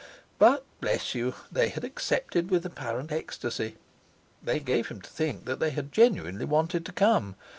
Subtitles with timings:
[0.39, 1.35] But, bless you!
[1.51, 3.75] they had accepted with apparent ecstasy.
[4.41, 7.35] They gave him to think that they had genuinely wanted to come.